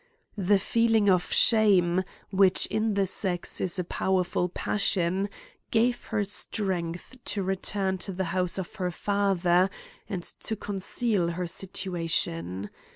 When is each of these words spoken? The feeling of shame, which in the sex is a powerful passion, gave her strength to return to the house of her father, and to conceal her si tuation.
The 0.39 0.57
feeling 0.57 1.11
of 1.11 1.31
shame, 1.31 2.03
which 2.31 2.65
in 2.65 2.95
the 2.95 3.05
sex 3.05 3.61
is 3.61 3.77
a 3.77 3.83
powerful 3.83 4.49
passion, 4.49 5.29
gave 5.69 6.05
her 6.05 6.23
strength 6.23 7.15
to 7.25 7.43
return 7.43 7.99
to 7.99 8.11
the 8.11 8.23
house 8.33 8.57
of 8.57 8.77
her 8.77 8.89
father, 8.89 9.69
and 10.09 10.23
to 10.23 10.55
conceal 10.55 11.27
her 11.33 11.45
si 11.45 11.67
tuation. 11.67 12.71